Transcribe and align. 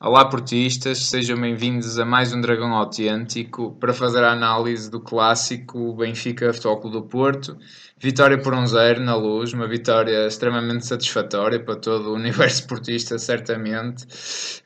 Olá 0.00 0.24
portistas, 0.26 1.06
sejam 1.06 1.40
bem-vindos 1.40 1.98
a 1.98 2.04
mais 2.04 2.32
um 2.32 2.40
Dragão 2.40 2.72
Autêntico 2.72 3.72
para 3.80 3.92
fazer 3.92 4.22
a 4.22 4.30
análise 4.30 4.88
do 4.88 5.00
clássico 5.00 5.92
Benfica 5.92 6.52
Futebol 6.52 6.80
Clube 6.80 6.96
do 6.98 7.02
Porto. 7.02 7.58
Vitória 7.98 8.40
por 8.40 8.54
um 8.54 8.64
zero 8.64 9.00
na 9.00 9.16
luz, 9.16 9.52
uma 9.52 9.66
vitória 9.66 10.28
extremamente 10.28 10.86
satisfatória 10.86 11.58
para 11.58 11.74
todo 11.74 12.10
o 12.10 12.14
universo 12.14 12.64
portista, 12.68 13.18
certamente. 13.18 14.04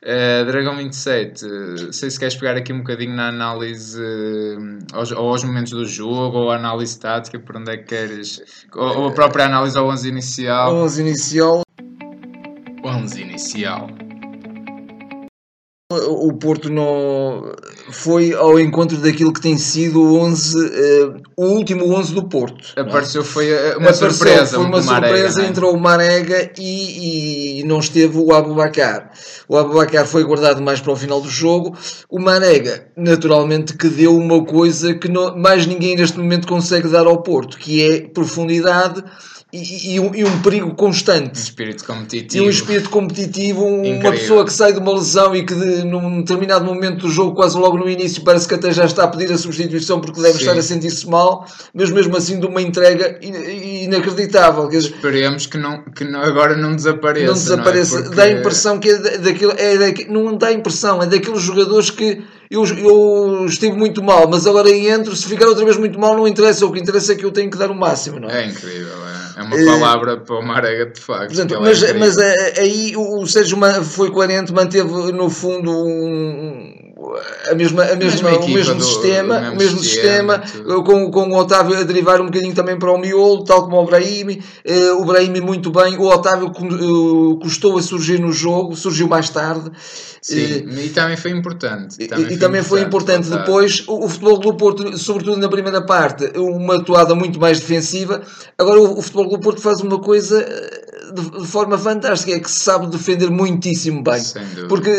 Uh, 0.03 0.45
Dragão 0.45 0.77
27, 0.77 1.45
uh, 1.45 1.91
sei 1.91 2.11
se 2.11 2.19
queres 2.19 2.35
pegar 2.35 2.55
aqui 2.55 2.71
um 2.71 2.77
bocadinho 2.77 3.15
na 3.15 3.29
análise 3.29 3.99
uh, 3.99 4.77
aos, 4.95 5.11
ou 5.11 5.29
aos 5.29 5.43
momentos 5.43 5.71
do 5.71 5.83
jogo, 5.83 6.37
ou 6.37 6.51
a 6.51 6.57
análise 6.57 6.99
tática, 6.99 7.39
por 7.39 7.57
onde 7.57 7.71
é 7.71 7.77
que 7.77 7.85
queres, 7.85 8.67
ou, 8.71 8.99
ou 8.99 9.07
a 9.07 9.11
própria 9.11 9.45
análise 9.45 9.75
ao 9.75 9.87
11 9.89 10.07
inicial. 10.07 10.75
11 10.75 11.01
inicial. 11.01 11.63
11 12.85 13.19
inicial 13.19 14.02
o 15.95 16.33
Porto 16.33 16.69
não 16.69 17.53
foi 17.91 18.33
ao 18.33 18.59
encontro 18.59 18.97
daquilo 18.97 19.33
que 19.33 19.41
tem 19.41 19.57
sido 19.57 20.01
o 20.01 20.17
11, 20.19 20.57
uh, 20.57 21.21
o 21.37 21.45
último 21.45 21.93
11 21.93 22.13
do 22.13 22.23
Porto. 22.23 22.73
Apareceu, 22.75 23.23
foi 23.23 23.49
eh, 23.49 23.75
uma 23.77 23.89
Apareceu, 23.89 24.11
surpresa. 24.11 24.55
Foi 24.55 24.65
uma 24.65 24.81
surpresa, 24.81 25.01
Marega, 25.01 25.41
é? 25.41 25.45
entrou 25.45 25.73
o 25.73 25.79
Marega 25.79 26.51
e, 26.57 27.59
e, 27.59 27.63
não 27.63 27.79
esteve 27.79 28.17
o 28.17 28.33
Abubacar. 28.33 29.11
O 29.47 29.57
Abubacar 29.57 30.05
foi 30.05 30.23
guardado 30.23 30.61
mais 30.61 30.79
para 30.79 30.93
o 30.93 30.95
final 30.95 31.21
do 31.21 31.29
jogo. 31.29 31.77
O 32.09 32.19
Marega, 32.19 32.87
naturalmente, 32.95 33.75
que 33.75 33.87
deu 33.87 34.15
uma 34.15 34.43
coisa 34.45 34.93
que 34.93 35.07
não, 35.07 35.37
mais 35.37 35.65
ninguém 35.65 35.95
neste 35.95 36.17
momento 36.17 36.47
consegue 36.47 36.87
dar 36.87 37.05
ao 37.05 37.21
Porto, 37.21 37.57
que 37.57 37.83
é 37.83 38.01
profundidade 38.01 39.03
e, 39.53 39.93
e, 39.93 39.99
um, 39.99 40.15
e, 40.15 40.23
um, 40.25 40.41
perigo 40.41 40.73
constante. 40.73 41.39
Um 41.39 41.43
espírito 41.43 41.85
competitivo. 41.85 42.43
E 42.43 42.47
um 42.47 42.49
espírito 42.49 42.89
competitivo, 42.89 43.63
uma 43.63 44.11
pessoa 44.11 44.43
que 44.43 44.51
sai 44.51 44.73
de 44.73 44.79
uma 44.79 44.93
lesão 44.93 45.35
e 45.35 45.45
que 45.45 45.53
de, 45.53 45.83
num 45.83 46.21
determinado 46.21 46.65
momento 46.65 47.01
do 47.01 47.09
jogo, 47.09 47.35
quase 47.35 47.55
logo 47.55 47.77
no 47.77 47.87
início, 47.87 48.23
parece 48.23 48.47
que 48.47 48.55
até 48.55 48.71
já 48.71 48.85
está 48.85 49.03
a 49.03 49.07
pedir 49.07 49.31
a 49.31 49.37
substituição 49.37 50.01
porque 50.01 50.19
deve 50.19 50.33
Sim. 50.33 50.39
estar 50.39 50.57
a 50.57 50.61
sentir-se 50.63 51.07
mal, 51.07 51.45
mas 51.71 51.91
mesmo 51.91 52.17
assim 52.17 52.39
de 52.39 52.47
uma 52.47 52.63
entrega 52.63 53.19
inacreditável. 53.21 54.67
Esperemos 54.71 55.45
que, 55.45 55.59
não, 55.59 55.83
que 55.83 56.03
não, 56.03 56.21
agora 56.21 56.57
não 56.57 56.75
desapareça. 56.75 57.27
Não 57.27 57.33
desapareça. 57.33 57.93
Não 57.93 57.99
é? 57.99 58.03
porque... 58.05 58.15
Dá 58.15 58.23
a 58.23 58.31
impressão 58.31 58.79
que 58.79 58.89
é 58.89 59.17
daquilo, 59.19 59.51
é 59.51 60.05
não 60.09 60.35
dá 60.35 60.47
a 60.47 60.53
impressão, 60.53 61.03
é 61.03 61.05
daqueles 61.05 61.43
jogadores 61.43 61.91
que 61.91 62.23
eu, 62.49 62.65
eu 62.65 63.45
estive 63.45 63.75
muito 63.75 64.01
mal, 64.03 64.27
mas 64.27 64.47
agora 64.47 64.69
entro, 64.69 65.15
se 65.15 65.27
ficar 65.27 65.47
outra 65.47 65.63
vez 65.63 65.77
muito 65.77 65.99
mal 65.99 66.15
não 66.17 66.27
interessa, 66.27 66.65
o 66.65 66.71
que 66.71 66.79
interessa 66.79 67.13
é 67.13 67.15
que 67.15 67.25
eu 67.25 67.31
tenho 67.31 67.51
que 67.51 67.57
dar 67.57 67.69
o 67.69 67.75
máximo, 67.75 68.19
não 68.19 68.29
é? 68.29 68.45
É 68.45 68.47
incrível, 68.47 69.07
é. 69.09 69.12
É 69.35 69.41
uma 69.41 69.55
palavra 69.79 70.17
para 70.17 70.35
o 70.35 70.41
Marega 70.41 70.85
de 70.87 70.99
facto. 70.99 71.27
Portanto, 71.27 71.59
mas, 71.61 71.83
é 71.83 71.93
mas 71.93 72.17
eh, 72.17 72.53
aí 72.59 72.93
o 72.95 73.25
Sérgio 73.25 73.57
foi 73.83 74.11
coerente, 74.11 74.53
manteve 74.53 75.11
no 75.11 75.29
fundo 75.29 75.71
um, 75.71 76.92
a 77.49 77.55
mesma, 77.55 77.83
a 77.83 77.95
mesma, 77.95 78.29
o 78.39 78.47
mesmo 78.47 78.75
do, 78.75 78.83
sistema, 78.83 79.51
o 79.51 79.55
mesmo 79.55 79.79
sistema, 79.79 80.41
sistema 80.45 80.83
com, 80.83 81.11
com 81.11 81.29
o 81.29 81.37
Otávio 81.37 81.77
a 81.77 81.83
derivar 81.83 82.21
um 82.21 82.25
bocadinho 82.25 82.53
também 82.53 82.77
para 82.77 82.91
o 82.91 82.97
miolo, 82.97 83.43
tal 83.43 83.63
como 83.63 83.77
o 83.81 83.85
Brahim, 83.85 84.39
uh, 84.65 85.01
o 85.01 85.05
Brahim 85.05 85.41
muito 85.41 85.71
bem, 85.71 85.97
o 85.97 86.03
Otávio 86.03 86.47
uh, 86.47 87.39
custou 87.39 87.77
a 87.77 87.81
surgir 87.81 88.19
no 88.19 88.31
jogo, 88.31 88.75
surgiu 88.75 89.07
mais 89.07 89.29
tarde. 89.29 89.71
Sim, 90.21 90.65
uh, 90.65 90.79
e 90.79 90.89
também 90.89 91.17
foi 91.17 91.31
importante. 91.31 92.07
Também 92.07 92.25
e, 92.25 92.29
foi 92.29 92.37
também 92.37 92.63
foi 92.63 92.81
importante 92.81 93.29
depois, 93.29 93.83
o, 93.87 94.05
o, 94.05 94.09
futebol 94.09 94.37
do 94.37 94.53
Porto, 94.55 94.97
sobretudo 94.97 95.37
na 95.37 95.49
primeira 95.49 95.85
parte, 95.85 96.31
uma 96.37 96.75
atuada 96.77 97.13
muito 97.13 97.39
mais 97.39 97.59
defensiva. 97.59 98.21
Agora 98.57 98.79
o, 98.79 98.99
o 98.99 99.01
futebol 99.01 99.29
do 99.29 99.39
Porto 99.39 99.61
faz 99.61 99.81
uma 99.81 99.99
coisa 99.99 100.45
de, 101.13 101.41
de 101.41 101.47
forma 101.47 101.77
fantástica, 101.77 102.33
é 102.33 102.39
que 102.39 102.49
se 102.49 102.59
sabe 102.59 102.87
defender 102.87 103.29
muitíssimo 103.29 104.03
bem. 104.03 104.21
Porque 104.67 104.91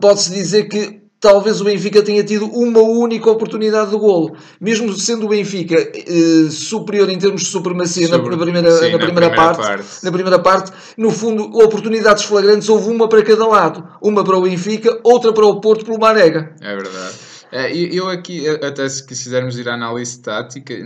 pode-se 0.00 0.32
dizer 0.32 0.68
que 0.68 1.07
talvez 1.20 1.60
o 1.60 1.64
Benfica 1.64 2.02
tenha 2.02 2.22
tido 2.22 2.46
uma 2.46 2.80
única 2.80 3.30
oportunidade 3.30 3.90
de 3.90 3.96
golo. 3.96 4.36
Mesmo 4.60 4.92
sendo 4.94 5.26
o 5.26 5.28
Benfica 5.28 5.76
eh, 5.76 6.50
superior 6.50 7.08
em 7.08 7.18
termos 7.18 7.42
de 7.42 7.48
supremacia 7.48 8.06
Sobre, 8.06 8.30
na, 8.30 8.42
primeira, 8.42 8.70
sim, 8.70 8.92
na, 8.92 8.98
primeira, 8.98 8.98
na 8.98 9.04
primeira 9.04 9.34
parte, 9.34 9.60
parte, 9.60 10.04
na 10.04 10.12
primeira 10.12 10.38
parte, 10.38 10.72
no 10.96 11.10
fundo, 11.10 11.44
oportunidades 11.58 12.24
flagrantes 12.24 12.68
houve 12.68 12.90
uma 12.90 13.08
para 13.08 13.22
cada 13.22 13.46
lado. 13.46 13.86
Uma 14.00 14.24
para 14.24 14.36
o 14.36 14.42
Benfica, 14.42 15.00
outra 15.02 15.32
para 15.32 15.46
o 15.46 15.60
Porto 15.60 15.84
pelo 15.84 15.98
Marega. 15.98 16.54
É 16.60 16.76
verdade. 16.76 17.14
É, 17.50 17.72
eu 17.74 18.08
aqui, 18.08 18.46
até 18.48 18.86
se 18.88 19.06
quisermos 19.06 19.58
ir 19.58 19.68
à 19.68 19.74
análise 19.74 20.20
tática, 20.20 20.84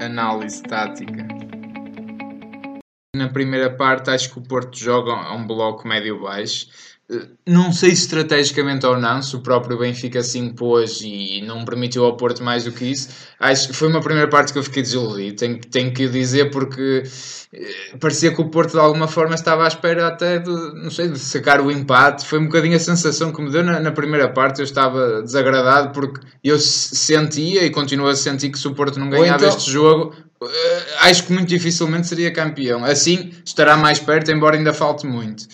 análise 0.00 0.62
tática. 0.62 1.26
Na 3.16 3.28
primeira 3.28 3.70
parte 3.70 4.10
acho 4.10 4.32
que 4.32 4.38
o 4.38 4.42
Porto 4.42 4.76
joga 4.76 5.12
um 5.32 5.46
bloco 5.46 5.86
médio-baixo 5.86 6.66
não 7.46 7.70
sei 7.70 7.90
se 7.94 8.04
estrategicamente 8.04 8.86
ou 8.86 8.98
não, 8.98 9.20
se 9.20 9.36
o 9.36 9.40
próprio 9.40 9.78
Benfica 9.78 10.22
se 10.22 10.38
impôs 10.38 11.02
e 11.02 11.42
não 11.42 11.64
permitiu 11.64 12.04
ao 12.04 12.16
Porto 12.16 12.42
mais 12.42 12.64
do 12.64 12.72
que 12.72 12.86
isso. 12.86 13.10
Acho 13.38 13.68
que 13.68 13.74
foi 13.74 13.88
uma 13.88 14.00
primeira 14.00 14.28
parte 14.28 14.52
que 14.52 14.58
eu 14.58 14.62
fiquei 14.62 14.82
desiludido, 14.82 15.36
tenho, 15.36 15.58
tenho 15.60 15.92
que 15.92 16.08
dizer, 16.08 16.50
porque 16.50 17.02
eh, 17.52 17.96
parecia 18.00 18.32
que 18.32 18.40
o 18.40 18.48
Porto 18.48 18.72
de 18.72 18.78
alguma 18.78 19.06
forma 19.06 19.34
estava 19.34 19.64
à 19.64 19.68
espera 19.68 20.06
até 20.06 20.38
de, 20.38 20.50
não 20.50 20.90
sei, 20.90 21.08
de 21.08 21.18
sacar 21.18 21.60
o 21.60 21.70
empate. 21.70 22.24
Foi 22.24 22.38
um 22.38 22.46
bocadinho 22.46 22.76
a 22.76 22.80
sensação 22.80 23.30
que 23.30 23.42
me 23.42 23.50
deu 23.50 23.62
na, 23.62 23.80
na 23.80 23.92
primeira 23.92 24.28
parte. 24.30 24.60
Eu 24.60 24.64
estava 24.64 25.20
desagradado 25.20 25.92
porque 25.92 26.26
eu 26.42 26.58
sentia 26.58 27.64
e 27.64 27.70
continuo 27.70 28.06
a 28.06 28.16
sentir 28.16 28.48
que 28.48 28.58
se 28.58 28.66
o 28.66 28.74
Porto 28.74 28.98
não 28.98 29.10
ganhava 29.10 29.44
então... 29.44 29.58
este 29.58 29.70
jogo, 29.70 30.14
eh, 30.42 30.84
acho 31.00 31.24
que 31.24 31.34
muito 31.34 31.48
dificilmente 31.48 32.06
seria 32.06 32.32
campeão. 32.32 32.82
Assim 32.82 33.30
estará 33.44 33.76
mais 33.76 33.98
perto, 33.98 34.30
embora 34.30 34.56
ainda 34.56 34.72
falte 34.72 35.06
muito. 35.06 35.44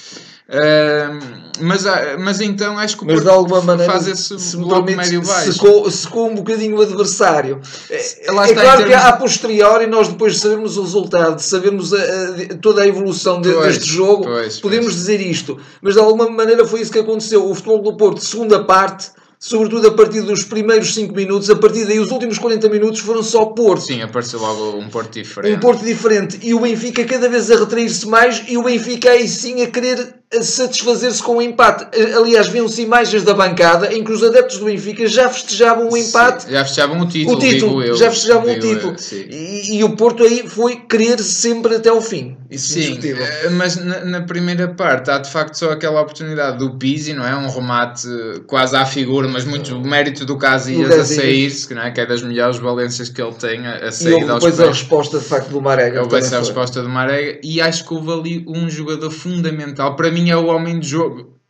Uh, 0.51 1.41
mas, 1.61 1.87
ah, 1.87 2.17
mas 2.19 2.41
então 2.41 2.77
acho 2.77 2.97
que 2.97 3.05
o 3.05 3.07
mas 3.07 3.23
de 3.23 3.29
alguma 3.29 3.61
maneira, 3.61 3.93
faz 3.93 4.09
esse 4.09 4.39
se 4.39 4.57
bloco 4.57 4.91
médio-baixo. 4.91 5.53
Secou, 5.53 5.91
secou 5.91 6.29
um 6.29 6.35
bocadinho 6.35 6.77
o 6.77 6.83
adversário. 6.83 7.61
É, 7.89 7.97
é 7.97 8.25
claro 8.25 8.55
termos... 8.55 8.85
que 8.85 8.95
a 8.95 9.13
posteriori 9.13 9.87
nós 9.87 10.09
depois 10.09 10.35
de 10.35 10.41
sabermos 10.41 10.77
o 10.77 10.83
resultado, 10.83 11.37
de 11.37 11.43
sabermos 11.43 11.93
a, 11.93 11.99
a, 11.99 12.57
toda 12.61 12.83
a 12.83 12.87
evolução 12.87 13.41
de, 13.41 13.53
pois, 13.53 13.79
deste 13.79 13.93
jogo, 13.93 14.25
pois, 14.25 14.59
podemos 14.59 14.87
pois. 14.87 14.97
dizer 14.97 15.21
isto. 15.21 15.59
Mas 15.81 15.95
de 15.95 16.01
alguma 16.01 16.29
maneira 16.29 16.67
foi 16.67 16.81
isso 16.81 16.91
que 16.91 16.99
aconteceu. 16.99 17.49
O 17.49 17.55
futebol 17.55 17.83
do 17.83 17.97
Porto, 17.97 18.25
segunda 18.25 18.65
parte, 18.65 19.11
sobretudo 19.39 19.89
a 19.89 19.93
partir 19.93 20.23
dos 20.23 20.43
primeiros 20.45 20.95
5 20.95 21.15
minutos, 21.15 21.49
a 21.49 21.57
partir 21.57 21.85
daí 21.85 22.01
os 22.01 22.11
últimos 22.11 22.39
40 22.39 22.69
minutos 22.69 23.01
foram 23.01 23.23
só 23.23 23.47
Porto. 23.47 23.83
Sim, 23.83 24.03
apareceu 24.03 24.41
logo 24.41 24.79
um 24.79 24.89
Porto 24.89 25.13
diferente. 25.13 25.57
Um 25.57 25.61
Porto 25.61 25.85
diferente. 25.85 26.39
E 26.43 26.55
o 26.55 26.61
Benfica 26.61 27.05
cada 27.05 27.29
vez 27.29 27.51
a 27.51 27.57
retrair-se 27.57 28.07
mais 28.09 28.43
e 28.49 28.57
o 28.57 28.63
Benfica 28.63 29.11
aí 29.11 29.29
sim 29.29 29.63
a 29.63 29.67
querer 29.67 30.20
satisfazer-se 30.41 31.21
com 31.23 31.39
o 31.39 31.43
empate. 31.43 31.87
Aliás, 32.17 32.47
viam-se 32.47 32.83
imagens 32.83 33.25
da 33.25 33.35
bancada 33.35 33.93
em 33.93 34.05
que 34.05 34.13
os 34.13 34.23
adeptos 34.23 34.59
do 34.59 34.67
Benfica 34.67 35.07
já 35.09 35.29
festejavam 35.29 35.91
o 35.91 35.97
empate. 35.97 36.45
Sim, 36.45 36.53
já 36.53 36.65
festejavam 36.65 37.01
o 37.01 37.07
título, 37.09 37.37
o 37.37 37.41
título 37.41 37.83
eu, 37.83 37.97
já 37.97 38.11
festejavam 38.11 38.53
o 38.53 38.61
título. 38.61 38.97
e, 39.13 39.79
e, 39.79 39.85
o 39.85 39.97
Porto 39.97 40.23
aí 40.23 40.47
foi 40.47 40.77
querer 40.77 41.19
sempre 41.19 41.75
até 41.75 41.91
o 41.91 42.01
fim. 42.01 42.37
Isso 42.49 42.73
Sim, 42.75 42.99
eh, 43.03 43.49
mas 43.51 43.77
na, 43.77 44.05
na, 44.05 44.21
primeira 44.23 44.69
parte 44.69 45.11
há 45.11 45.19
de 45.19 45.31
facto 45.31 45.55
só 45.55 45.71
aquela 45.71 46.01
oportunidade 46.01 46.59
do 46.59 46.77
Pizzi, 46.77 47.13
não 47.13 47.27
é? 47.27 47.35
Um 47.35 47.49
remate 47.49 48.09
quase 48.47 48.77
à 48.77 48.85
figura, 48.85 49.29
mas 49.29 49.45
muito 49.45 49.79
mérito 49.81 50.25
do 50.25 50.37
Casillas 50.37 50.93
a 50.93 51.05
sair-se, 51.05 51.73
é? 51.73 51.91
Que 51.91 52.01
é 52.01 52.07
das 52.07 52.23
melhores 52.23 52.59
valências 52.59 53.09
que 53.09 53.21
ele 53.21 53.35
tem 53.35 53.67
a 53.67 53.91
sair 53.93 54.23
e 54.23 54.25
depois 54.25 54.61
a 54.61 54.67
resposta 54.67 55.19
de 55.19 55.25
facto 55.25 55.49
do 55.49 55.61
Marega. 55.61 56.03
Houve 56.03 56.17
essa 56.17 56.39
resposta 56.39 56.83
do 56.83 56.89
Marega 56.89 57.41
e 57.43 57.61
acho 57.61 57.85
que 57.87 57.95
houve 57.95 58.13
ali 58.13 58.45
um 58.49 58.69
jogador 58.69 59.11
fundamental 59.11 59.97
para 59.97 60.11
mim 60.11 60.20
mim 60.21 60.29
é 60.29 60.37
o 60.37 60.47
homem 60.49 60.79
de 60.79 60.87
jogo. 60.87 61.41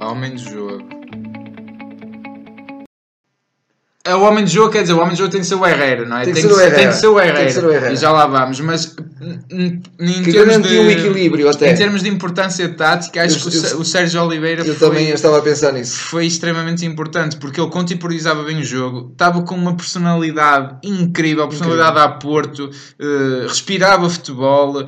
Homem 0.00 0.34
de 0.34 0.42
jogo. 0.42 0.99
É 4.10 4.14
o 4.16 4.22
homem 4.22 4.44
de 4.44 4.52
jogo, 4.52 4.70
quer 4.70 4.82
dizer, 4.82 4.94
o 4.94 4.98
homem 4.98 5.12
de 5.12 5.18
jogo 5.18 5.30
tem 5.30 5.40
que 5.40 5.46
ser 5.46 5.54
o 5.54 5.64
Herrera, 5.64 6.04
não 6.04 6.18
é? 6.18 6.24
Tem, 6.24 6.34
tem, 6.34 6.42
que, 6.42 6.52
ser, 6.52 6.66
o 6.66 6.74
tem 6.74 6.88
que 6.88 6.94
ser 6.94 7.06
o 7.06 7.20
Herrera. 7.20 7.92
E 7.92 7.96
já 7.96 8.10
lá 8.10 8.26
vamos. 8.26 8.58
Mas 8.58 8.96
em 9.22 10.22
que 10.22 10.32
termos 10.32 10.66
de 10.66 10.78
o 10.78 10.90
equilíbrio 10.90 11.48
até. 11.48 11.70
Em 11.70 11.74
termos 11.76 12.02
de 12.02 12.08
importância 12.08 12.68
tática, 12.70 13.22
acho 13.22 13.48
eu, 13.48 13.50
que 13.50 13.72
eu, 13.74 13.80
o 13.80 13.84
Sérgio 13.84 14.22
Oliveira 14.24 14.62
eu 14.62 14.74
foi, 14.74 14.88
também 14.88 15.10
estava 15.10 15.38
a 15.38 15.42
pensar 15.42 15.72
nisso. 15.72 15.96
foi 15.96 16.26
extremamente 16.26 16.86
importante 16.86 17.36
porque 17.36 17.60
ele 17.60 17.70
contemporizava 17.70 18.42
bem 18.42 18.60
o 18.60 18.64
jogo, 18.64 19.10
estava 19.12 19.42
com 19.42 19.54
uma 19.54 19.76
personalidade 19.76 20.76
incrível, 20.82 21.46
personalidade 21.48 21.90
incrível. 21.90 22.10
a 22.10 22.18
Porto, 22.18 22.70
uh, 22.98 23.46
respirava 23.46 24.08
futebol, 24.08 24.86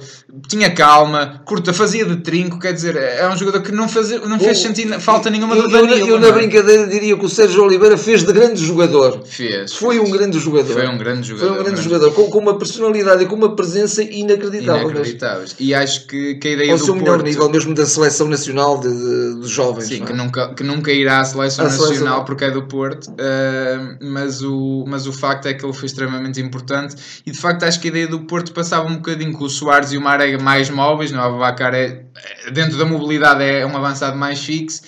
tinha 0.48 0.70
calma, 0.70 1.42
curta, 1.44 1.75
fazia 1.75 2.06
de 2.06 2.16
trinco, 2.16 2.58
quer 2.58 2.72
dizer, 2.72 2.96
é 2.96 3.28
um 3.28 3.36
jogador 3.36 3.60
que 3.60 3.70
não, 3.70 3.88
faz, 3.88 4.10
não 4.10 4.38
fez 4.40 4.58
sentir 4.58 4.88
falta 4.98 5.28
nenhuma 5.28 5.54
do 5.54 5.68
Danilo. 5.68 5.92
Eu, 5.92 6.06
eu 6.06 6.20
na 6.20 6.28
é? 6.28 6.32
brincadeira 6.32 6.86
diria 6.86 7.16
que 7.16 7.25
o 7.25 7.28
Sérgio 7.28 7.62
Oliveira 7.64 7.98
fez 7.98 8.25
de 8.25 8.32
grande 8.32 8.64
jogador 8.64 9.12
jogador. 9.12 9.26
Fez. 9.26 9.73
Foi 9.75 10.00
um 10.00 10.11
grande 10.11 10.38
jogador. 10.38 10.73
Foi 10.73 10.88
um 10.88 10.99
grande 10.99 11.29
jogador. 11.29 11.49
Foi 11.49 11.61
um 11.61 11.64
grande 11.64 11.82
jogador, 11.82 12.12
com, 12.12 12.31
com 12.31 12.38
uma 12.38 12.59
personalidade 12.59 13.25
e 13.25 13.26
com 13.26 13.37
uma 13.37 13.55
presença 13.55 14.03
inacreditável. 14.03 14.91
Inacreditáveis. 14.91 15.56
E 15.59 15.75
acho 15.75 16.06
que, 16.06 16.35
que 16.37 16.49
a 16.49 16.50
ideia 16.53 16.73
Ao 16.73 16.79
do 16.79 16.85
seu 16.85 16.94
melhor 16.94 17.23
nível, 17.23 17.49
mesmo 17.49 17.75
da 17.75 17.87
seleção 17.87 18.29
nacional 18.29 18.79
de, 18.79 18.88
de, 18.88 19.41
de 19.41 19.49
jovens. 19.49 19.87
Sim, 19.87 20.03
é? 20.03 20.06
que, 20.06 20.12
nunca, 20.12 20.55
que 20.55 20.62
nunca 20.62 20.93
irá 20.93 21.20
à 21.20 21.25
seleção 21.25 21.69
seleção. 21.69 21.88
nacional 21.88 22.25
porque 22.25 22.44
é 22.44 22.50
do 22.50 22.62
Porto, 22.62 23.09
uh, 23.11 23.99
mas, 24.00 24.43
o, 24.43 24.85
mas 24.87 25.06
o 25.06 25.12
facto 25.12 25.47
é 25.47 25.55
que 25.55 25.64
ele 25.64 25.73
foi 25.73 25.87
extremamente 25.87 26.41
importante 26.41 26.97
e 27.26 27.31
de 27.31 27.38
facto 27.38 27.64
acho 27.64 27.81
que 27.81 27.88
a 27.88 27.91
ideia 27.91 28.09
do 28.09 28.20
Porto 28.20 28.53
passava 28.53 28.88
um 28.88 28.97
bocadinho 28.97 29.32
com 29.32 29.44
o 29.44 29.50
Soares 29.50 29.93
e 29.93 29.97
o 29.97 30.00
Marega 30.00 30.43
mais 30.43 30.70
móveis, 30.70 31.11
não? 31.11 31.20
o 31.20 31.25
Ababacar 31.25 31.75
é, 31.75 32.05
dentro 32.53 32.79
da 32.79 32.85
mobilidade 32.85 33.43
é 33.43 33.67
um 33.67 33.76
avançado 33.76 34.17
mais 34.17 34.41
fixo, 34.41 34.82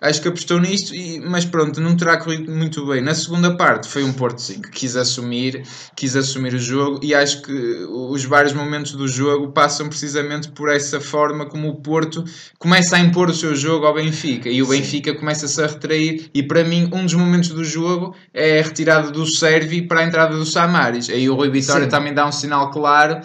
acho 0.00 0.20
que 0.22 0.28
apostou 0.28 0.58
nisto, 0.60 0.94
e, 0.94 1.20
mas 1.20 1.44
pronto, 1.44 1.80
não 1.80 1.96
terá 1.96 2.16
corrido 2.16 2.50
muito 2.50 2.86
bem. 2.86 3.00
Na 3.02 3.14
segunda 3.14 3.54
parte 3.56 3.88
foi 3.88 4.02
um 4.04 4.12
Porto 4.12 4.40
que 4.42 4.70
quis 4.70 4.96
assumir, 4.96 5.62
quis 5.96 6.16
assumir 6.16 6.54
o 6.54 6.58
jogo 6.58 7.00
e 7.02 7.14
acho 7.14 7.42
que 7.42 7.52
os 7.88 8.24
vários 8.24 8.52
momentos 8.52 8.92
do 8.92 9.06
jogo 9.06 9.52
passam 9.52 9.88
precisamente 9.88 10.48
por 10.50 10.70
essa 10.70 11.00
forma 11.00 11.46
como 11.46 11.68
o 11.68 11.76
Porto 11.76 12.24
começa 12.58 12.96
a 12.96 13.00
impor 13.00 13.28
o 13.28 13.34
seu 13.34 13.54
jogo 13.54 13.86
ao 13.86 13.94
Benfica 13.94 14.48
e 14.48 14.62
o 14.62 14.66
Sim. 14.66 14.72
Benfica 14.72 15.14
começa-se 15.14 15.62
a 15.62 15.66
retrair 15.66 16.30
e 16.34 16.42
para 16.42 16.64
mim 16.64 16.88
um 16.92 17.04
dos 17.04 17.14
momentos 17.14 17.50
do 17.50 17.64
jogo 17.64 18.14
é 18.32 18.60
a 18.60 18.62
retirada 18.62 19.10
do 19.10 19.26
Servi 19.26 19.82
para 19.82 20.00
a 20.00 20.04
entrada 20.04 20.36
do 20.36 20.46
Samaris. 20.46 21.08
Aí 21.10 21.28
o 21.28 21.34
Rui 21.34 21.50
Vitória 21.50 21.84
Sim. 21.84 21.90
também 21.90 22.14
dá 22.14 22.26
um 22.26 22.32
sinal 22.32 22.70
claro, 22.70 23.20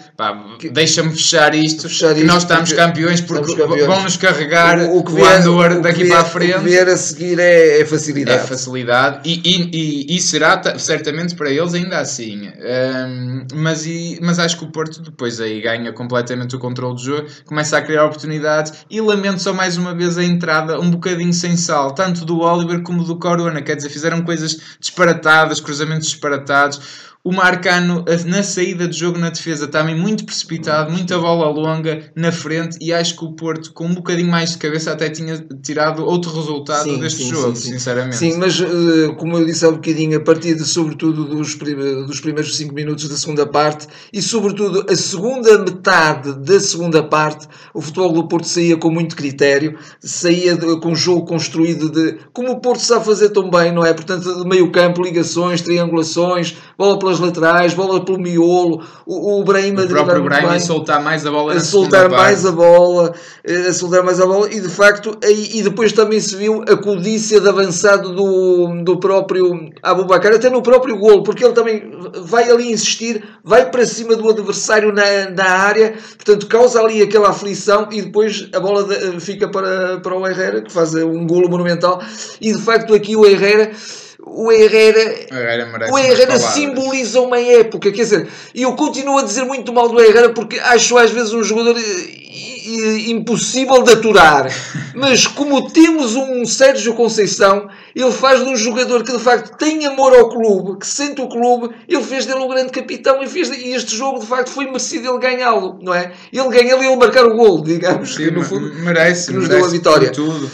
deixa-me 0.72 1.10
fechar 1.10 1.54
isto, 1.54 1.88
Fechar 1.88 2.14
que 2.14 2.20
isto, 2.20 2.26
nós 2.26 2.42
estamos 2.42 2.72
campeões 2.72 3.20
porque 3.20 3.50
estamos 3.50 3.68
campeões. 3.70 3.86
vão-nos 3.94 4.16
carregar 4.16 4.78
o, 4.90 5.02
que 5.02 5.12
vier- 5.12 5.40
Andor 5.40 5.72
o 5.72 5.74
que 5.76 5.80
daqui 5.82 6.04
vier- 6.04 6.08
para 6.10 6.20
a 6.20 6.24
O 6.24 6.30
frente. 6.30 6.65
Vier 6.66 6.88
a 6.88 6.96
seguir 6.96 7.38
é, 7.38 7.78
é 7.80 7.80
É 7.80 7.84
facilidade. 7.84 8.48
facilidade 8.48 9.20
e, 9.24 9.40
e, 9.44 9.70
e, 10.12 10.16
e 10.16 10.20
será 10.20 10.56
ta- 10.56 10.78
certamente 10.78 11.34
para 11.34 11.50
eles 11.50 11.74
ainda 11.74 11.98
assim. 11.98 12.48
Ahm, 12.48 13.46
mas, 13.54 13.86
e, 13.86 14.18
mas 14.22 14.38
acho 14.38 14.58
que 14.58 14.64
o 14.64 14.70
Porto 14.72 15.00
depois 15.02 15.40
aí 15.40 15.60
ganha 15.60 15.92
completamente 15.92 16.56
o 16.56 16.58
controle 16.58 16.94
do 16.96 17.00
jogo, 17.02 17.28
começa 17.44 17.78
a 17.78 17.82
criar 17.82 18.04
oportunidades 18.04 18.72
e 18.90 19.00
lamento 19.00 19.40
só 19.42 19.52
mais 19.52 19.76
uma 19.76 19.94
vez 19.94 20.18
a 20.18 20.24
entrada 20.24 20.80
um 20.80 20.90
bocadinho 20.90 21.32
sem 21.32 21.56
sal, 21.56 21.94
tanto 21.94 22.24
do 22.24 22.40
Oliver 22.40 22.82
como 22.82 23.04
do 23.04 23.18
Corona. 23.18 23.62
Quer 23.62 23.76
dizer, 23.76 23.90
fizeram 23.90 24.22
coisas 24.22 24.58
disparatadas, 24.80 25.60
cruzamentos 25.60 26.08
disparatados. 26.08 26.80
O 27.26 27.32
Marcano 27.32 28.04
na 28.24 28.40
saída 28.44 28.86
de 28.86 28.96
jogo 28.96 29.18
na 29.18 29.30
defesa 29.30 29.66
também 29.66 29.98
muito 29.98 30.24
precipitado, 30.24 30.92
muita 30.92 31.18
bola 31.18 31.48
longa 31.50 32.04
na 32.14 32.30
frente 32.30 32.78
e 32.80 32.92
acho 32.92 33.16
que 33.18 33.24
o 33.24 33.32
Porto 33.32 33.72
com 33.72 33.86
um 33.86 33.94
bocadinho 33.94 34.30
mais 34.30 34.52
de 34.52 34.58
cabeça 34.58 34.92
até 34.92 35.10
tinha 35.10 35.44
tirado 35.60 36.04
outro 36.04 36.32
resultado 36.32 36.84
Sim, 36.84 37.00
deste 37.00 37.24
sim, 37.24 37.30
jogo, 37.30 37.56
sim, 37.56 37.72
sinceramente. 37.72 38.14
Sim, 38.16 38.36
mas 38.38 38.60
eh, 38.60 39.12
como 39.18 39.36
eu 39.38 39.44
disse 39.44 39.66
há 39.66 39.72
bocadinho, 39.72 40.16
a 40.18 40.20
partir 40.20 40.54
de, 40.54 40.64
sobretudo 40.64 41.24
dos, 41.24 41.56
dos 41.56 42.20
primeiros 42.20 42.56
5 42.56 42.72
minutos 42.72 43.08
da 43.08 43.16
segunda 43.16 43.44
parte 43.44 43.88
e 44.12 44.22
sobretudo 44.22 44.86
a 44.88 44.94
segunda 44.94 45.58
metade 45.58 46.32
da 46.32 46.60
segunda 46.60 47.02
parte, 47.02 47.48
o 47.74 47.80
futebol 47.80 48.12
do 48.12 48.28
Porto 48.28 48.46
saía 48.46 48.76
com 48.76 48.88
muito 48.88 49.16
critério, 49.16 49.76
saía 49.98 50.54
de- 50.56 50.78
com 50.78 50.90
um 50.92 50.94
jogo 50.96 51.26
construído 51.26 51.90
de 51.90 52.18
como 52.32 52.52
o 52.52 52.60
Porto 52.60 52.82
sabe 52.82 53.04
fazer 53.04 53.30
tão 53.30 53.50
bem, 53.50 53.72
não 53.72 53.84
é? 53.84 53.92
Portanto, 53.92 54.44
de 54.44 54.48
meio 54.48 54.70
campo, 54.70 55.02
ligações, 55.02 55.60
triangulações, 55.60 56.56
bola 56.78 56.96
pelas 57.00 57.15
laterais, 57.18 57.74
bola 57.74 58.04
pelo 58.04 58.18
miolo, 58.18 58.82
o, 59.04 59.40
o 59.40 59.44
Brahim 59.44 59.72
o 59.72 59.88
próprio 59.88 60.22
Brahim 60.24 60.46
a 60.56 60.60
soltar 60.60 61.02
mais 61.02 61.26
a 61.26 61.30
bola 61.30 61.54
a 61.54 61.60
soltar 61.60 62.08
mais 62.10 62.42
parte. 62.42 62.48
a 62.48 62.52
bola, 62.52 63.14
eh, 63.44 63.66
a 63.68 63.72
soltar 63.72 64.02
mais 64.02 64.20
a 64.20 64.26
bola, 64.26 64.52
e 64.52 64.60
de 64.60 64.68
facto, 64.68 65.16
aí, 65.22 65.50
e 65.54 65.62
depois 65.62 65.92
também 65.92 66.20
se 66.20 66.36
viu 66.36 66.62
a 66.68 66.76
codícia 66.76 67.40
de 67.40 67.48
avançado 67.48 68.12
do, 68.14 68.82
do 68.82 68.98
próprio 68.98 69.70
Abubacar, 69.82 70.32
até 70.34 70.50
no 70.50 70.62
próprio 70.62 70.96
golo, 70.96 71.22
porque 71.22 71.44
ele 71.44 71.54
também 71.54 71.90
vai 72.22 72.50
ali 72.50 72.72
insistir, 72.72 73.22
vai 73.44 73.70
para 73.70 73.84
cima 73.86 74.16
do 74.16 74.28
adversário 74.28 74.92
na, 74.92 75.30
na 75.30 75.44
área, 75.44 75.94
portanto 76.16 76.46
causa 76.46 76.80
ali 76.80 77.02
aquela 77.02 77.30
aflição 77.30 77.88
e 77.90 78.02
depois 78.02 78.48
a 78.52 78.60
bola 78.60 78.84
de- 78.84 79.20
fica 79.20 79.48
para, 79.48 79.98
para 80.00 80.16
o 80.16 80.26
Herrera, 80.26 80.62
que 80.62 80.72
faz 80.72 80.94
um 80.94 81.26
golo 81.26 81.48
monumental, 81.48 82.00
e 82.40 82.52
de 82.52 82.60
facto 82.60 82.94
aqui 82.94 83.16
o 83.16 83.24
Herrera. 83.26 83.70
O 84.28 84.50
Herrera 84.50 85.14
O 85.88 85.96
Herrera 85.96 86.34
o 86.34 86.38
simboliza 86.40 87.20
uma 87.20 87.38
época, 87.38 87.92
quer 87.92 88.02
dizer, 88.02 88.28
e 88.52 88.62
eu 88.62 88.72
continuo 88.74 89.18
a 89.18 89.22
dizer 89.22 89.44
muito 89.44 89.72
mal 89.72 89.88
do 89.88 90.00
Herrera 90.00 90.30
porque 90.30 90.58
acho 90.58 90.98
às 90.98 91.12
vezes 91.12 91.32
um 91.32 91.44
jogador 91.44 91.76
eh, 91.78 93.10
impossível 93.10 93.84
de 93.84 93.92
aturar. 93.92 94.48
Mas 94.96 95.28
como 95.28 95.70
temos 95.70 96.16
um 96.16 96.44
Sérgio 96.44 96.94
Conceição, 96.94 97.68
ele 97.94 98.10
faz 98.10 98.40
de 98.40 98.50
um 98.50 98.56
jogador 98.56 99.04
que 99.04 99.12
de 99.12 99.22
facto 99.22 99.56
tem 99.56 99.86
amor 99.86 100.12
ao 100.12 100.28
clube, 100.28 100.80
que 100.80 100.86
sente 100.88 101.20
o 101.20 101.28
clube, 101.28 101.72
ele 101.88 102.02
fez 102.02 102.26
dele 102.26 102.40
o 102.40 102.48
grande 102.48 102.72
capitão 102.72 103.22
e, 103.22 103.28
fez, 103.28 103.48
e 103.50 103.74
este 103.74 103.94
jogo 103.96 104.18
de 104.18 104.26
facto 104.26 104.50
foi 104.50 104.64
merecido 104.64 105.08
ele 105.08 105.18
ganhá-lo, 105.20 105.78
não 105.80 105.94
é? 105.94 106.12
Ele 106.32 106.48
ganhá-lo 106.48 106.82
e 106.82 106.86
ele 106.86 106.96
marcar 106.96 107.24
o 107.26 107.36
gol, 107.36 107.62
digamos, 107.62 108.16
Sim, 108.16 108.24
que 108.24 108.30
no 108.32 108.42
fundo 108.42 108.74
merece, 108.74 109.28
que 109.28 109.34
nos 109.34 109.46
merece 109.46 109.60
deu 109.60 109.64
a 109.64 109.70
vitória. 109.70 110.10
tudo. 110.10 110.50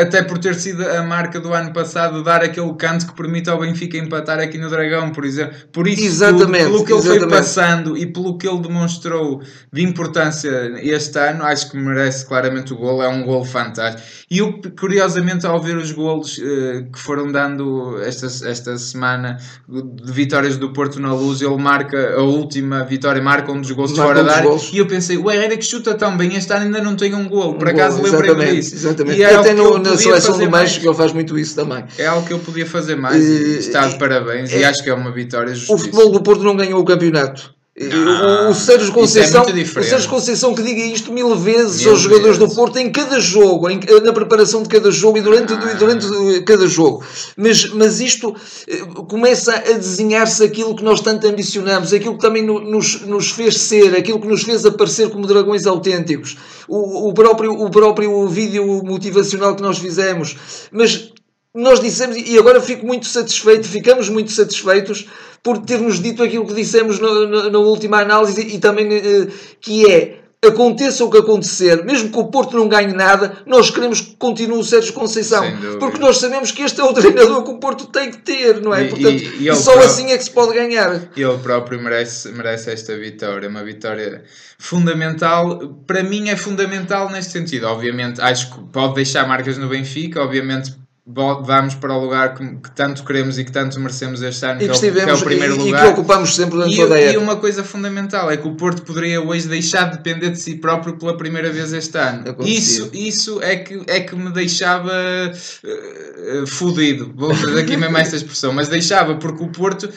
Até 0.00 0.22
por 0.22 0.38
ter 0.38 0.54
sido 0.54 0.82
a 0.88 1.02
marca 1.02 1.38
do 1.38 1.52
ano 1.52 1.70
passado 1.70 2.22
dar 2.24 2.42
aquele 2.42 2.72
canto 2.74 3.06
que 3.06 3.12
permite 3.14 3.50
ao 3.50 3.58
Benfica 3.60 3.98
empatar 3.98 4.38
aqui 4.38 4.56
no 4.56 4.70
Dragão, 4.70 5.10
por 5.10 5.26
exemplo. 5.26 5.54
Por 5.70 5.86
isso, 5.86 6.02
Exatamente, 6.02 6.64
tudo, 6.64 6.70
pelo 6.72 6.84
que 6.86 6.92
ele 6.94 7.02
foi 7.02 7.16
exatamente. 7.16 7.36
passando 7.38 7.98
e 7.98 8.06
pelo 8.06 8.38
que 8.38 8.48
ele 8.48 8.60
demonstrou 8.60 9.42
de 9.70 9.82
importância 9.82 10.72
este 10.82 11.18
ano, 11.18 11.44
acho 11.44 11.70
que 11.70 11.76
merece 11.76 12.24
claramente 12.24 12.72
o 12.72 12.76
golo. 12.76 13.02
É 13.02 13.08
um 13.08 13.22
golo 13.24 13.44
fantástico. 13.44 14.02
E 14.30 14.38
eu, 14.38 14.58
curiosamente, 14.80 15.44
ao 15.46 15.60
ver 15.60 15.76
os 15.76 15.92
golos 15.92 16.40
eh, 16.42 16.86
que 16.90 16.98
foram 16.98 17.30
dando 17.30 17.98
esta, 18.02 18.26
esta 18.48 18.78
semana 18.78 19.36
de 19.68 20.10
vitórias 20.12 20.56
do 20.56 20.72
Porto 20.72 20.98
na 20.98 21.12
luz, 21.12 21.42
ele 21.42 21.56
marca 21.58 22.14
a 22.14 22.22
última 22.22 22.84
vitória, 22.84 23.20
marca 23.22 23.52
um 23.52 23.60
dos 23.60 23.70
gols 23.72 23.92
Marca 23.92 24.02
fora 24.06 24.22
um 24.22 24.24
da 24.26 24.36
área. 24.36 24.60
E 24.72 24.78
eu 24.78 24.86
pensei, 24.86 25.18
o 25.18 25.30
Herrera 25.30 25.56
que 25.58 25.64
chuta 25.64 25.92
tão 25.94 26.16
bem, 26.16 26.34
este 26.36 26.50
ano 26.54 26.64
ainda 26.64 26.80
não 26.80 26.96
tem 26.96 27.14
um. 27.14 27.28
Por 27.28 27.66
Um 27.66 27.70
acaso 27.70 28.00
gol, 28.00 28.10
lembrei-me 28.10 28.56
disso. 28.56 28.74
Exatamente. 28.74 29.16
E 29.18 29.20
E 29.20 29.22
é 29.24 29.34
até 29.34 29.52
no- 29.52 29.73
eu 29.76 29.82
na 29.82 29.96
seleção 29.96 30.38
do 30.38 30.50
mais. 30.50 30.64
México 30.70 30.86
ele 30.86 30.94
faz 30.94 31.12
muito 31.12 31.38
isso 31.38 31.54
também. 31.54 31.84
É 31.98 32.06
algo 32.06 32.26
que 32.26 32.32
eu 32.32 32.38
podia 32.40 32.66
fazer 32.66 32.96
mais 32.96 33.24
e 33.24 33.54
Eh, 33.54 33.58
está 33.58 33.86
de 33.86 33.98
parabéns. 33.98 34.52
e 34.52 34.56
é- 34.62 34.64
acho 34.66 34.82
que 34.82 34.90
é 34.90 34.94
uma 34.94 35.10
vitória 35.12 35.52
O 35.52 35.54
justa. 35.56 35.76
futebol 35.78 36.10
do 36.10 36.22
Porto 36.22 36.42
não 36.42 36.56
ganhou 36.56 36.80
o 36.80 36.84
campeonato. 36.84 37.53
Não, 37.76 38.50
o, 38.50 38.54
Sérgio 38.54 38.90
é 38.90 38.92
Conceição, 38.92 39.42
muito 39.42 39.56
o. 39.80 39.82
Sérgio 39.82 40.08
Conceição 40.08 40.54
que 40.54 40.62
diga 40.62 40.80
isto 40.80 41.12
mil 41.12 41.34
vezes 41.34 41.80
Mil 41.82 41.90
aos 41.90 42.00
jogadores 42.00 42.36
vezes. 42.38 42.48
do 42.52 42.54
Porto 42.54 42.76
em 42.78 42.88
cada 42.92 43.18
jogo, 43.18 43.68
em- 43.68 43.80
na 44.04 44.12
preparação 44.12 44.62
de 44.62 44.68
cada 44.68 44.92
jogo 44.92 45.18
e 45.18 45.20
durante, 45.20 45.52
Ah. 45.54 45.72
e 45.72 45.74
durante 45.74 46.06
cada 46.42 46.68
jogo. 46.68 47.02
Mas, 47.36 47.68
mas 47.70 47.98
isto 48.00 48.32
eh, 48.68 48.78
começa 49.08 49.52
a 49.56 49.72
desenhar-se 49.72 50.44
aquilo 50.44 50.76
que 50.76 50.84
nós 50.84 51.00
tanto 51.00 51.26
ambicionamos, 51.26 51.92
aquilo 51.92 52.14
que 52.14 52.20
também 52.20 52.44
no- 52.44 52.60
nos, 52.60 53.00
nos 53.02 53.30
fez 53.32 53.58
ser, 53.58 53.96
aquilo 53.96 54.20
que 54.20 54.28
nos 54.28 54.44
fez 54.44 54.64
aparecer 54.64 55.10
como 55.10 55.26
dragões 55.26 55.66
autênticos. 55.66 56.36
O, 56.68 57.08
o 57.08 57.12
próprio, 57.12 57.52
o 57.60 57.68
próprio 57.70 58.28
vídeo 58.28 58.64
motivacional 58.84 59.56
que 59.56 59.62
nós 59.62 59.78
fizemos. 59.78 60.36
Mas 60.70 61.12
nós 61.54 61.78
dissemos, 61.80 62.16
e 62.16 62.36
agora 62.38 62.60
fico 62.60 62.84
muito 62.84 63.06
satisfeito, 63.06 63.66
ficamos 63.68 64.08
muito 64.08 64.32
satisfeitos 64.32 65.06
por 65.42 65.58
termos 65.58 66.00
dito 66.02 66.22
aquilo 66.22 66.46
que 66.46 66.54
dissemos 66.54 66.98
no- 66.98 67.26
no- 67.28 67.50
na 67.50 67.58
última 67.58 68.00
análise 68.00 68.40
e 68.40 68.58
também 68.58 68.92
eh, 68.92 69.28
que 69.60 69.88
é 69.90 70.20
aconteça 70.46 71.02
o 71.02 71.10
que 71.10 71.16
acontecer, 71.16 71.82
mesmo 71.86 72.10
que 72.10 72.18
o 72.18 72.24
Porto 72.26 72.54
não 72.54 72.68
ganhe 72.68 72.92
nada, 72.92 73.38
nós 73.46 73.70
queremos 73.70 74.02
que 74.02 74.14
continue 74.16 74.58
o 74.58 74.62
Sérgio 74.62 74.92
Conceição, 74.92 75.42
porque 75.78 75.98
nós 75.98 76.18
sabemos 76.18 76.50
que 76.52 76.60
este 76.62 76.78
é 76.82 76.84
o 76.84 76.92
treinador 76.92 77.42
que 77.44 77.50
o 77.50 77.58
Porto 77.58 77.86
tem 77.86 78.10
que 78.10 78.18
ter, 78.18 78.60
não 78.60 78.74
é? 78.74 78.84
E- 78.84 78.88
Portanto, 78.90 79.22
e- 79.22 79.42
e 79.44 79.48
ele 79.48 79.56
só 79.56 79.72
próprio- 79.72 79.86
assim 79.90 80.12
é 80.12 80.18
que 80.18 80.24
se 80.24 80.30
pode 80.30 80.52
ganhar. 80.52 81.08
Ele 81.16 81.38
próprio 81.38 81.80
merece, 81.80 82.28
merece 82.32 82.70
esta 82.70 82.94
vitória, 82.94 83.48
uma 83.48 83.64
vitória 83.64 84.24
fundamental. 84.58 85.78
Para 85.86 86.02
mim 86.02 86.28
é 86.28 86.36
fundamental 86.36 87.10
neste 87.10 87.32
sentido. 87.32 87.66
Obviamente, 87.66 88.20
acho 88.20 88.52
que 88.52 88.60
pode 88.72 88.94
deixar 88.96 89.26
marcas 89.26 89.56
no 89.56 89.68
Benfica, 89.68 90.20
obviamente 90.22 90.74
vamos 91.06 91.74
para 91.74 91.92
o 91.94 92.00
lugar 92.00 92.34
que, 92.34 92.46
que 92.46 92.70
tanto 92.74 93.04
queremos 93.04 93.38
e 93.38 93.44
que 93.44 93.52
tanto 93.52 93.78
merecemos 93.78 94.22
este 94.22 94.42
ano, 94.46 94.62
E 94.62 94.68
que, 94.68 94.70
que 94.70 94.72
é 94.72 94.74
o- 94.76 94.80
que 94.80 94.86
é 94.86 94.88
estivemos 94.88 95.20
o 95.20 95.24
primeiro 95.24 95.54
e, 95.54 95.58
e 95.58 95.62
lugar. 95.64 95.82
que 95.82 95.88
ocupamos 95.92 96.34
sempre 96.34 96.56
durante 96.56 96.72
E, 96.74 96.76
toda 96.78 96.94
a 96.94 97.00
e 97.00 97.04
época. 97.04 97.20
uma 97.20 97.36
coisa 97.36 97.62
fundamental 97.62 98.30
é 98.30 98.38
que 98.38 98.48
o 98.48 98.54
Porto 98.54 98.80
poderia 98.82 99.20
hoje 99.20 99.46
deixar 99.46 99.90
de 99.90 99.98
depender 99.98 100.30
de 100.30 100.38
si 100.40 100.54
próprio 100.56 100.96
pela 100.96 101.14
primeira 101.16 101.52
vez 101.52 101.74
este 101.74 101.98
ano. 101.98 102.24
Isso, 102.40 102.88
isso 102.94 103.42
é, 103.42 103.56
que, 103.56 103.82
é 103.86 104.00
que 104.00 104.16
me 104.16 104.30
deixava 104.32 104.90
uh, 104.92 106.46
fudido. 106.46 107.12
Vou 107.14 107.34
fazer 107.34 107.60
aqui 107.60 107.76
mesmo 107.76 107.96
esta 107.98 108.16
expressão, 108.16 108.52
mas 108.52 108.68
deixava, 108.68 109.16
porque 109.16 109.42
o 109.44 109.48
Porto 109.48 109.88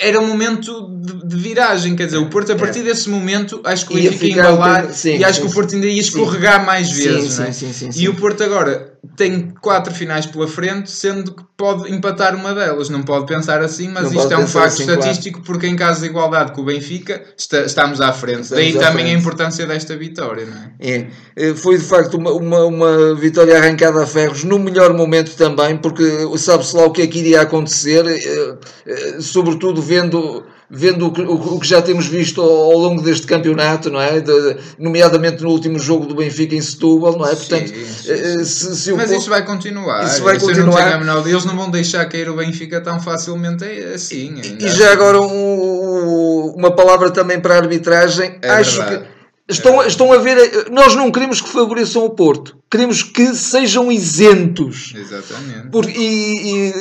era 0.00 0.18
um 0.20 0.26
momento 0.26 0.88
de, 1.00 1.26
de 1.28 1.36
viragem, 1.36 1.94
quer 1.94 2.06
dizer, 2.06 2.16
o 2.18 2.26
Porto 2.28 2.50
a 2.52 2.56
partir 2.56 2.82
desse 2.82 3.08
momento 3.08 3.60
acho 3.64 3.86
que 3.86 3.94
o 3.94 3.98
Ia 3.98 4.10
ia 4.10 4.12
ficar 4.12 4.50
embalar 4.52 4.92
sim, 4.92 5.16
e 5.18 5.24
acho 5.24 5.34
sim, 5.40 5.42
que 5.42 5.50
o 5.50 5.54
Porto 5.54 5.74
ainda 5.76 5.86
ia 5.86 5.92
sim. 6.02 6.08
escorregar 6.08 6.66
mais 6.66 6.88
Sim, 6.88 7.02
vezes. 7.04 7.32
sim, 7.34 7.40
não 7.42 7.48
é? 7.48 7.52
sim, 7.52 7.72
sim, 7.72 7.90
E 7.94 8.08
o 8.08 8.14
Porto 8.14 8.42
agora 8.42 8.94
tem 9.16 9.52
quatro 9.60 9.92
finais 9.94 10.26
pela 10.26 10.48
frente, 10.48 10.90
sendo 10.90 11.32
que 11.32 11.42
pode 11.56 11.92
empatar 11.92 12.34
uma 12.34 12.54
delas. 12.54 12.88
Não 12.88 13.02
pode 13.02 13.26
pensar 13.26 13.60
assim, 13.62 13.88
mas 13.88 14.10
Não 14.12 14.20
isto 14.20 14.32
é 14.32 14.38
um 14.38 14.46
facto 14.46 14.66
assim, 14.82 14.82
estatístico, 14.82 15.42
porque 15.42 15.66
em 15.66 15.76
caso 15.76 16.00
de 16.00 16.06
igualdade 16.06 16.52
com 16.52 16.62
o 16.62 16.64
Benfica, 16.64 17.22
está- 17.38 17.60
estamos 17.62 18.00
à 18.00 18.12
frente. 18.12 18.42
Estamos 18.42 18.64
Daí 18.64 18.76
à 18.78 18.88
também 18.88 19.04
a 19.04 19.08
frente. 19.08 19.20
importância 19.20 19.66
desta 19.66 19.96
vitória, 19.96 20.46
não 20.46 20.56
é? 20.56 20.70
É, 20.80 21.06
eh, 21.36 21.54
foi 21.54 21.78
de 21.78 21.84
facto 21.84 22.14
uma, 22.14 22.32
uma, 22.32 22.64
uma 22.64 23.14
vitória 23.14 23.56
arrancada 23.58 24.02
a 24.02 24.06
ferros 24.06 24.44
no 24.44 24.58
melhor 24.58 24.92
momento 24.94 25.34
também, 25.36 25.76
porque 25.76 26.02
sabe-se 26.38 26.74
lá 26.76 26.84
o 26.86 26.90
que 26.92 27.02
é 27.02 27.06
que 27.06 27.18
iria 27.18 27.40
acontecer, 27.42 28.04
eh, 28.06 28.54
eh, 28.86 29.16
sobretudo 29.20 29.80
vendo, 29.82 30.44
vendo 30.68 31.06
o, 31.06 31.12
que, 31.12 31.22
o- 31.22 31.60
que 31.60 31.66
já 31.66 31.80
temos 31.80 32.06
visto 32.06 32.40
ao, 32.42 32.48
ao 32.72 32.78
longo 32.78 33.00
deste 33.00 33.26
campeonato, 33.26 33.88
não 33.90 34.00
é? 34.00 34.20
De- 34.20 34.56
nomeadamente 34.78 35.42
no 35.42 35.50
último 35.50 35.78
jogo 35.78 36.06
do 36.06 36.14
Benfica 36.16 36.54
em 36.54 36.60
Setúbal, 36.60 37.16
não 37.16 37.24
é? 37.26 37.34
Portanto, 37.36 37.68
Sim, 37.68 37.84
sim, 37.86 38.10
eh, 38.12 38.44
se, 38.44 38.76
se 38.76 38.92
o 38.92 38.96
Mas 38.96 39.10
isso 39.12 39.30
vai 39.30 39.44
continuar. 39.44 40.04
Isso 40.04 40.22
vai 40.22 40.34
não 40.34 40.40
continuar. 40.40 40.84
tenho 40.84 40.98
menor- 41.00 41.26
Eles 41.28 41.44
não 41.44 41.56
vão 41.56 41.70
deixar 41.70 42.04
cair 42.06 42.28
o 42.28 42.36
Benfica 42.36 42.80
tão 42.80 43.00
facilmente 43.00 43.64
assim. 43.94 44.40
ainda 44.42 44.64
E 44.66 44.68
já 44.68 44.92
agora 44.92 45.20
um- 45.20 45.26
um- 45.26 46.54
uma 46.56 46.70
palavra 46.74 47.10
também 47.10 47.38
para 47.40 47.54
a 47.54 47.58
arbitragem. 47.58 48.36
É 48.42 48.50
Acho 48.50 48.78
verdade. 48.82 49.04
que 49.04 49.15
estão, 49.48 49.82
estão 49.86 50.12
a 50.12 50.18
ver. 50.18 50.70
Nós 50.70 50.94
não 50.94 51.10
queremos 51.10 51.40
que 51.40 51.48
favoreçam 51.48 52.04
o 52.04 52.10
Porto. 52.10 52.56
Queremos 52.70 53.02
que 53.02 53.34
sejam 53.34 53.90
isentos. 53.92 54.92
Exatamente. 54.96 55.68
Por- 55.70 55.88
e, 55.88 56.68
e 56.70 56.74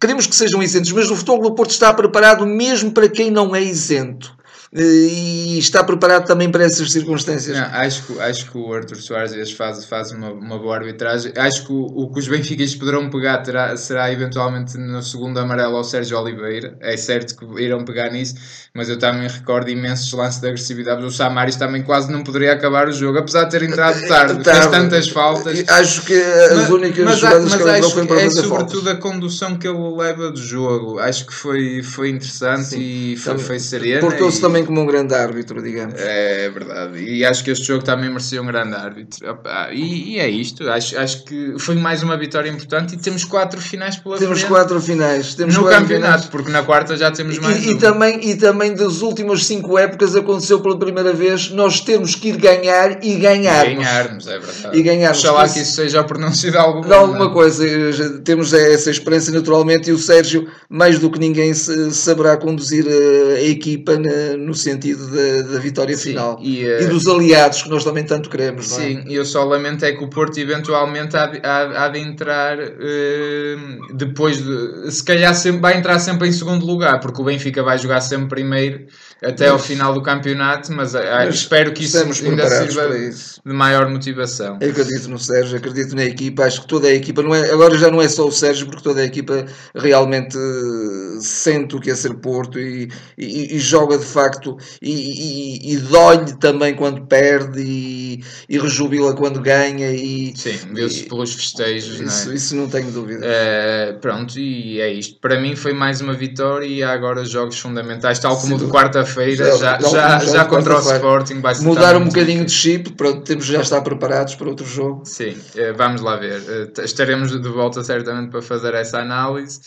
queremos 0.00 0.26
que 0.26 0.34
sejam 0.34 0.62
isentos, 0.62 0.92
mas 0.92 1.10
o 1.10 1.16
Futebol 1.16 1.42
do 1.42 1.54
Porto 1.54 1.70
está 1.70 1.92
preparado 1.92 2.44
mesmo 2.46 2.90
para 2.92 3.08
quem 3.08 3.30
não 3.30 3.54
é 3.54 3.62
isento. 3.62 4.36
E 4.70 5.58
está 5.58 5.82
preparado 5.82 6.26
também 6.26 6.50
para 6.50 6.62
essas 6.64 6.92
circunstâncias. 6.92 7.56
Não, 7.56 7.64
acho, 7.64 8.02
que, 8.02 8.20
acho 8.20 8.50
que 8.50 8.58
o 8.58 8.72
Arthur 8.74 8.96
Soares 8.98 9.50
faz, 9.52 9.84
faz 9.86 10.12
uma, 10.12 10.30
uma 10.30 10.58
boa 10.58 10.76
arbitragem. 10.76 11.32
Acho 11.36 11.64
que 11.66 11.72
o, 11.72 11.84
o 11.86 12.12
que 12.12 12.18
os 12.20 12.28
Benficas 12.28 12.74
poderão 12.74 13.08
pegar 13.08 13.38
terá, 13.38 13.74
será 13.78 14.12
eventualmente 14.12 14.76
no 14.76 15.02
segundo 15.02 15.38
amarelo 15.40 15.76
ao 15.76 15.84
Sérgio 15.84 16.18
Oliveira. 16.18 16.76
É 16.80 16.96
certo 16.98 17.34
que 17.36 17.62
irão 17.62 17.82
pegar 17.82 18.10
nisso, 18.10 18.34
mas 18.74 18.90
eu 18.90 18.98
também 18.98 19.26
recordo 19.26 19.70
imensos 19.70 20.12
lances 20.12 20.38
de 20.40 20.46
agressividade. 20.48 21.02
O 21.02 21.10
Samaris 21.10 21.56
também 21.56 21.82
quase 21.82 22.12
não 22.12 22.22
poderia 22.22 22.52
acabar 22.52 22.88
o 22.88 22.92
jogo, 22.92 23.18
apesar 23.18 23.44
de 23.44 23.50
ter 23.52 23.62
entrado 23.62 24.06
tarde, 24.06 24.34
fez 24.44 24.58
Tá, 24.58 24.68
tantas 24.68 25.08
faltas. 25.08 25.64
Acho 25.66 26.02
que 26.04 26.14
as 26.14 26.68
únicas 26.68 27.04
mas, 27.06 27.18
jogadas 27.18 27.44
mas 27.44 27.62
que 27.62 27.68
ele 27.68 27.82
foi 27.90 28.06
para 28.06 28.20
é 28.20 28.24
fazer 28.24 28.42
faltas. 28.42 28.70
sobretudo 28.72 28.90
a 28.90 28.96
condução 28.96 29.56
que 29.58 29.66
ele 29.66 29.78
leva 29.96 30.30
do 30.30 30.42
jogo. 30.42 30.98
Acho 30.98 31.24
que 31.26 31.32
foi, 31.32 31.82
foi 31.82 32.10
interessante 32.10 32.76
e 32.78 33.16
foi, 33.16 33.32
Também- 33.32 33.46
foi 33.46 33.58
serena. 33.58 34.00
Portou-se 34.00 34.38
e- 34.38 34.40
também 34.58 34.64
como 34.66 34.80
um 34.80 34.86
grande 34.86 35.14
árbitro, 35.14 35.62
digamos. 35.62 35.94
é 35.98 36.50
verdade. 36.50 36.98
E 37.02 37.24
acho 37.24 37.44
que 37.44 37.50
este 37.50 37.66
jogo 37.66 37.84
também 37.84 38.08
merecia 38.08 38.42
um 38.42 38.46
grande 38.46 38.74
árbitro. 38.74 39.30
Opa, 39.30 39.68
E, 39.72 40.14
e 40.14 40.18
é 40.18 40.28
isto. 40.28 40.68
Acho, 40.68 40.98
acho 40.98 41.24
que 41.24 41.54
foi 41.58 41.74
mais 41.76 42.02
uma 42.02 42.16
vitória 42.16 42.48
importante 42.50 42.94
e 42.94 42.98
temos 42.98 43.24
quatro 43.24 43.60
finais 43.60 43.96
pela 43.96 44.18
Temos 44.18 44.38
frente 44.40 44.50
quatro 44.50 44.80
finais. 44.80 45.34
Temos 45.34 45.54
no 45.54 45.62
quatro 45.62 45.80
campeonato, 45.82 46.12
finais. 46.14 46.26
porque 46.26 46.50
na 46.50 46.62
quarta 46.62 46.96
já 46.96 47.10
temos 47.10 47.38
mais 47.38 47.64
E, 47.64 47.70
e 47.70 47.78
também, 47.78 48.28
e 48.30 48.36
também 48.36 48.74
das 48.74 49.00
últimas 49.02 49.44
cinco 49.46 49.78
épocas 49.78 50.14
aconteceu 50.16 50.60
pela 50.60 50.78
primeira 50.78 51.12
vez 51.12 51.50
nós 51.50 51.80
temos 51.80 52.14
que 52.14 52.28
ir 52.28 52.36
ganhar 52.36 53.04
e 53.04 53.14
ganharmos. 53.16 53.74
ganharmos, 53.76 54.26
é 54.26 54.38
verdade. 54.38 54.78
E 54.78 54.82
ganharmos. 54.82 55.18
Oxalá 55.18 55.48
que 55.48 55.60
isso- 55.60 55.72
seja 55.78 56.00
o 56.00 56.04
pronúncio 56.04 56.50
de 56.50 56.56
alguma 56.56 56.86
De 56.86 56.92
alguma 56.94 57.30
coisa, 57.32 57.66
eh, 57.66 58.20
temos 58.24 58.52
essa 58.52 58.90
experiência 58.90 59.32
naturalmente 59.32 59.90
e 59.90 59.92
o 59.92 59.98
Sérgio, 59.98 60.48
mais 60.68 60.98
do 60.98 61.10
que 61.10 61.18
ninguém, 61.18 61.52
saberá 61.54 62.36
conduzir 62.36 62.86
eh, 62.88 63.36
a 63.36 63.42
equipa 63.42 63.96
na- 63.98 64.36
no 64.48 64.54
sentido 64.54 65.06
da, 65.08 65.52
da 65.52 65.58
vitória 65.60 65.96
Sim, 65.96 66.10
final 66.10 66.38
e, 66.42 66.64
eh, 66.66 66.86
dos 66.86 67.06
aliados 67.06 67.62
que 67.62 67.68
nós 67.70 67.84
também 67.84 68.04
tanto 68.04 68.28
queremos. 68.28 68.72
é? 68.72 68.74
Sim, 68.76 69.04
e 69.06 69.14
eu 69.14 69.24
só 69.24 69.44
lamento 69.44 69.84
é 69.84 69.92
que 69.92 70.02
o 70.02 70.08
Porto 70.08 70.38
eventualmente 70.38 71.16
há 71.16 71.26
de, 71.26 71.40
há, 71.44 71.84
há 71.84 71.88
de 71.88 71.98
entrar 72.00 72.58
eh, 72.58 73.56
depois 73.94 74.38
de. 74.42 74.90
Se 74.90 75.04
calhar 75.04 75.34
sempre, 75.34 75.60
vai 75.60 75.76
entrar 75.78 75.98
sempre 75.98 76.28
em 76.28 76.32
segundo 76.32 76.64
lugar, 76.66 77.00
porque 77.00 77.20
o 77.20 77.24
Benfica 77.24 77.62
vai 77.62 77.78
jogar 77.78 78.00
sempre 78.00 78.28
primeiro 78.28 78.86
até 79.22 79.48
ao 79.48 79.58
final 79.58 79.92
do 79.92 80.00
campeonato, 80.02 80.72
mas, 80.72 80.94
ah, 80.94 81.24
Mas 81.26 81.34
espero 81.36 81.72
que 81.72 81.82
isso 81.84 81.98
ainda 81.98 82.48
sirva 82.48 82.88
de 82.88 83.52
maior 83.52 83.88
motivação. 83.90 84.58
Eu 84.60 84.70
acredito 84.70 85.08
no 85.08 85.18
Sérgio, 85.18 85.58
acredito 85.58 85.96
na 85.96 86.04
equipa, 86.04 86.44
acho 86.44 86.60
que 86.62 86.68
toda 86.68 86.86
a 86.86 86.94
equipa, 86.94 87.20
não 87.22 87.34
é, 87.34 87.50
agora 87.50 87.76
já 87.76 87.90
não 87.90 88.00
é 88.00 88.08
só 88.08 88.26
o 88.28 88.30
Sérgio, 88.32 88.66
porque 88.66 88.82
toda 88.82 89.00
a 89.00 89.04
equipa 89.04 89.44
realmente 89.74 90.36
eh, 90.36 91.18
sente 91.20 91.74
o 91.74 91.80
que 91.80 91.90
é 91.90 91.94
ser 91.96 92.14
Porto 92.14 92.58
e, 92.60 92.88
e- 93.16 93.56
e 93.56 93.58
joga 93.58 93.98
de 93.98 94.04
facto 94.04 94.37
e, 94.82 94.90
e, 94.90 95.72
e 95.74 95.76
dói-lhe 95.78 96.36
também 96.38 96.74
quando 96.74 97.06
perde 97.06 97.60
e, 97.60 98.22
e 98.48 98.58
rejubila 98.58 99.14
quando 99.14 99.40
ganha 99.40 99.90
e 99.92 100.32
Sim, 100.36 100.58
viu-se 100.72 101.04
pelos 101.04 101.34
festejos, 101.34 102.00
isso, 102.00 102.26
não 102.26 102.32
é? 102.32 102.36
isso 102.36 102.56
não 102.56 102.68
tenho 102.68 102.90
dúvida. 102.90 103.20
Eh, 103.24 103.96
pronto, 104.00 104.38
e 104.38 104.80
é 104.80 104.92
isto. 104.92 105.18
Para 105.20 105.40
mim 105.40 105.56
foi 105.56 105.72
mais 105.72 106.00
uma 106.00 106.12
vitória 106.12 106.66
e 106.66 106.82
há 106.82 106.92
agora 106.92 107.24
jogos 107.24 107.58
fundamentais, 107.58 108.18
tal 108.18 108.36
como 108.38 108.56
o 108.56 108.58
Sim. 108.58 108.66
de 108.66 108.70
quarta-feira, 108.70 109.44
Já- 109.56 109.78
já, 109.78 109.88
já- 109.88 110.18
já, 110.20 110.44
contra 110.44 110.76
o. 110.76 110.80
Sporting. 110.80 111.40
Vai 111.40 111.58
Mudar 111.60 111.96
um 111.96 112.04
bocadinho 112.04 112.44
de 112.44 112.52
chip, 112.52 112.92
pronto, 112.92 113.22
temos 113.22 113.44
já 113.46 113.60
estar 113.60 113.80
preparados 113.82 114.34
para 114.34 114.48
outro 114.48 114.66
jogo. 114.66 115.02
Sim, 115.04 115.36
eh, 115.56 115.72
vamos 115.72 116.00
lá 116.00 116.16
ver. 116.16 116.40
T- 116.72 116.82
Estaremos 116.84 117.30
de 117.30 117.48
volta 117.48 117.82
certamente 117.82 118.30
para 118.30 118.42
fazer 118.42 118.74
essa 118.74 118.98
análise. 118.98 119.60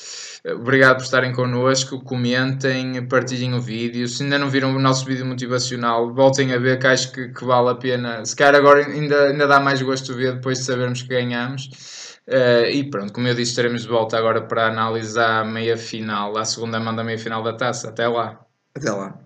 Obrigado 0.55 0.97
por 0.97 1.03
estarem 1.03 1.31
connosco. 1.33 1.99
Comentem, 2.03 3.05
partilhem 3.07 3.53
o 3.53 3.61
vídeo. 3.61 4.07
Se 4.07 4.23
ainda 4.23 4.39
não 4.39 4.49
viram 4.49 4.61
o 4.63 4.80
nosso 4.80 5.06
vídeo 5.06 5.25
motivacional, 5.25 6.13
voltem 6.13 6.53
a 6.53 6.58
ver 6.58 6.80
que 6.80 6.88
acho 6.88 7.12
que, 7.12 7.30
que 7.30 7.46
vale 7.46 7.70
a 7.70 7.75
pena. 7.75 8.25
Se 8.25 8.36
calhar 8.36 8.56
agora 8.56 8.86
ainda, 8.86 9.27
ainda 9.27 9.48
dá 9.48 9.60
mais 9.60 9.82
gosto 9.82 10.13
ver 10.13 10.36
depois 10.36 10.60
de 10.60 10.65
sabermos 10.65 11.01
que 11.01 11.10
ganhamos. 11.10 11.70
Eh, 12.27 12.72
e 12.72 12.89
pronto, 12.89 13.12
como 13.13 13.27
eu 13.27 13.36
disse, 13.36 13.51
estaremos 13.51 13.82
de 13.82 13.88
volta 13.88 14.18
agora 14.18 14.41
para 14.41 14.68
analisar 14.68 15.41
a 15.41 15.46
meia 15.46 15.77
final, 15.77 16.38
a 16.38 16.46
segunda 16.46 16.80
mão 16.80 16.96
da 16.96 17.03
meia 17.03 17.18
final 17.18 17.44
da 17.44 17.53
taça. 17.53 17.89
Até 17.89 18.08
lá. 18.08 18.39
Até 18.75 18.91
lá. 18.91 19.20